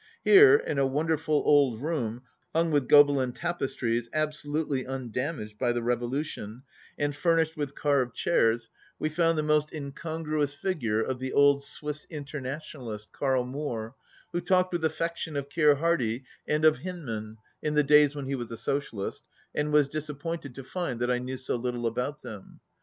[0.23, 2.23] Here, in a wonderful old room,
[2.55, 6.63] hung with Gobelins tapestries absolutely undam aged by the revolution,
[6.97, 8.69] and furnished with carved 31 chairs,
[8.99, 13.93] wc found the most incongruous figure of the old Swiss internationalist, Karl Moor,
[14.31, 18.25] who talked with affection of Keir Hardie and of Hynd man, "in the days when
[18.25, 19.21] he was a socialist,"
[19.53, 22.59] and was disappointed to find that I knew so little about them.